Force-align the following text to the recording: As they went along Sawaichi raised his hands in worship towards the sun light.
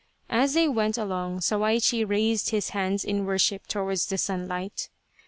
As 0.31 0.55
they 0.55 0.67
went 0.67 0.97
along 0.97 1.41
Sawaichi 1.41 2.03
raised 2.03 2.49
his 2.49 2.69
hands 2.69 3.05
in 3.05 3.23
worship 3.23 3.67
towards 3.67 4.07
the 4.07 4.17
sun 4.17 4.47
light. 4.47 4.89